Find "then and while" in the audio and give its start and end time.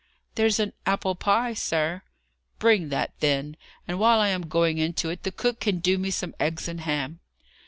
3.19-4.19